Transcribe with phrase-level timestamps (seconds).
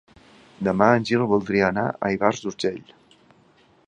[0.67, 2.81] Demà en Gil voldria anar a Ivars d'Urgell.